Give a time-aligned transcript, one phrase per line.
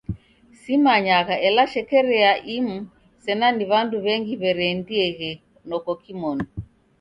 [0.61, 2.77] Simanyagha, ela shekeria imu
[3.23, 5.31] sena ni w'andu w'engi w'ereendieghe
[5.69, 6.45] noko kimonu.